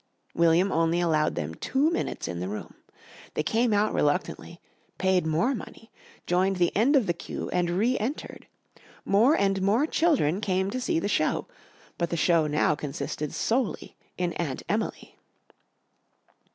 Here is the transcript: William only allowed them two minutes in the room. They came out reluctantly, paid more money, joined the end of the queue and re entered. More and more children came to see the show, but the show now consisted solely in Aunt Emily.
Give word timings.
William 0.33 0.71
only 0.71 0.99
allowed 0.99 1.35
them 1.35 1.53
two 1.53 1.91
minutes 1.91 2.27
in 2.27 2.39
the 2.39 2.49
room. 2.49 2.73
They 3.35 3.43
came 3.43 3.71
out 3.71 3.93
reluctantly, 3.93 4.59
paid 4.97 5.27
more 5.27 5.53
money, 5.53 5.91
joined 6.25 6.55
the 6.55 6.75
end 6.75 6.95
of 6.95 7.05
the 7.05 7.13
queue 7.13 7.49
and 7.51 7.69
re 7.69 7.99
entered. 7.99 8.47
More 9.05 9.35
and 9.35 9.61
more 9.61 9.85
children 9.85 10.41
came 10.41 10.71
to 10.71 10.81
see 10.81 10.97
the 10.97 11.07
show, 11.07 11.47
but 11.99 12.09
the 12.09 12.17
show 12.17 12.47
now 12.47 12.73
consisted 12.73 13.31
solely 13.31 13.95
in 14.17 14.33
Aunt 14.33 14.63
Emily. 14.67 15.19